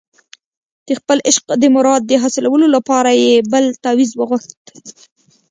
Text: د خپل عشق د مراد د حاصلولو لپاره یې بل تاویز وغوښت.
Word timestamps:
د 0.87 0.89
خپل 0.99 1.17
عشق 1.29 1.45
د 1.61 1.63
مراد 1.75 2.01
د 2.07 2.11
حاصلولو 2.21 2.67
لپاره 2.75 3.09
یې 3.23 3.33
بل 3.51 3.65
تاویز 3.83 4.11
وغوښت. 4.15 4.51